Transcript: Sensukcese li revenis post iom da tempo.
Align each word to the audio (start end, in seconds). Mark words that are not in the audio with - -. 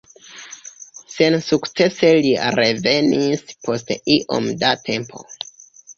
Sensukcese 1.15 2.09
li 2.27 2.31
revenis 2.55 3.45
post 3.69 3.95
iom 4.17 4.49
da 4.65 4.77
tempo. 4.89 5.27